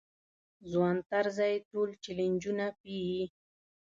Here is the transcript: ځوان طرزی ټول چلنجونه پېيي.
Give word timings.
ځوان 0.71 0.97
طرزی 1.09 1.53
ټول 1.71 1.89
چلنجونه 2.03 2.65
پېيي. 2.81 3.21